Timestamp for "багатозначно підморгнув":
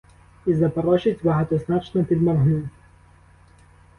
1.23-2.69